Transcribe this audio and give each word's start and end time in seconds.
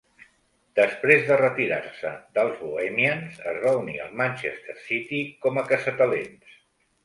Després 0.77 1.21
de 1.27 1.37
retirar-se 1.41 2.13
dels 2.39 2.57
Bohemians, 2.63 3.37
es 3.53 3.61
va 3.69 3.77
unir 3.85 4.01
al 4.09 4.19
Manchester 4.25 4.79
City 4.89 5.23
com 5.47 5.65
a 5.65 5.69
caçatalents. 5.73 6.61